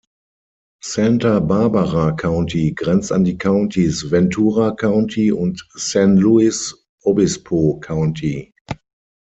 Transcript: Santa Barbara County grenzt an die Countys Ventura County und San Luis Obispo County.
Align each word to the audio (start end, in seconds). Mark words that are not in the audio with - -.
Santa 0.81 1.39
Barbara 1.39 2.13
County 2.15 2.71
grenzt 2.75 3.11
an 3.11 3.23
die 3.23 3.37
Countys 3.37 4.09
Ventura 4.09 4.71
County 4.75 5.31
und 5.31 5.63
San 5.75 6.17
Luis 6.17 6.73
Obispo 7.03 7.79
County. 7.81 8.51